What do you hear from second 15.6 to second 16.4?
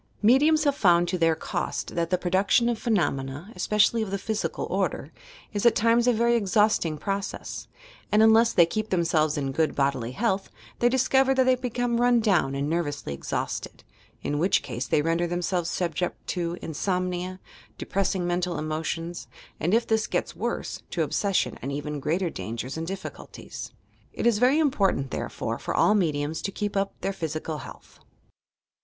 subject